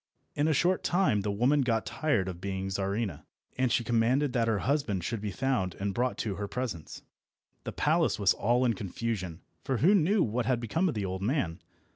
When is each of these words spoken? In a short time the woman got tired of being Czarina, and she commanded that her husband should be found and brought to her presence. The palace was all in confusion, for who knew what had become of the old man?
In 0.33 0.47
a 0.47 0.51
short 0.53 0.81
time 0.83 1.21
the 1.21 1.29
woman 1.29 1.61
got 1.61 1.85
tired 1.85 2.27
of 2.27 2.41
being 2.41 2.69
Czarina, 2.71 3.23
and 3.55 3.71
she 3.71 3.83
commanded 3.83 4.33
that 4.33 4.47
her 4.47 4.57
husband 4.65 5.03
should 5.03 5.21
be 5.21 5.29
found 5.29 5.75
and 5.75 5.93
brought 5.93 6.17
to 6.25 6.37
her 6.37 6.47
presence. 6.47 7.03
The 7.65 7.71
palace 7.71 8.17
was 8.17 8.33
all 8.33 8.65
in 8.65 8.73
confusion, 8.73 9.41
for 9.63 9.77
who 9.77 9.93
knew 9.93 10.23
what 10.23 10.47
had 10.47 10.59
become 10.59 10.89
of 10.89 10.95
the 10.95 11.05
old 11.05 11.21
man? 11.21 11.59